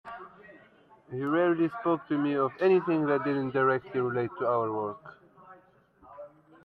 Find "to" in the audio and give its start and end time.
2.07-2.17, 4.39-4.47